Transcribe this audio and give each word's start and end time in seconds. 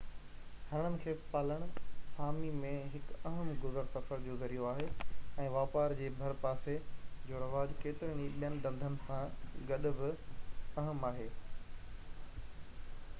هرڻن 0.69 0.93
کي 1.01 1.11
پالڻ 1.33 1.65
سامي 2.15 2.47
۾ 2.63 2.71
هڪ 2.93 3.19
اهم 3.31 3.51
گذر 3.65 3.91
سفر 3.97 4.23
جو 4.29 4.37
ذريعو 4.45 4.65
آهي 4.71 4.87
۽ 5.45 5.51
واپار 5.57 5.95
جي 6.01 6.09
ڀرپاسي 6.23 6.75
جو 7.29 7.43
رواج 7.45 7.77
ڪيترن 7.85 8.25
ئي 8.27 8.33
ٻين 8.41 8.59
ڌنڌن 8.67 8.99
سان 9.07 9.63
گڏ 9.73 9.89
بہ 10.03 10.13
اهم 10.85 11.07
آهي 11.15 11.29